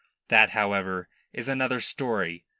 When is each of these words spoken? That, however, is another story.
That, 0.29 0.49
however, 0.49 1.07
is 1.31 1.47
another 1.47 1.79
story. 1.79 2.43